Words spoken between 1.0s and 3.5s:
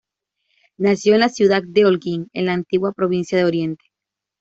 en la ciudad de Holguín, en la antigua provincia de